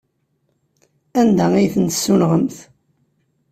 [1.19, 2.57] Anda ay ten-tessunɣemt?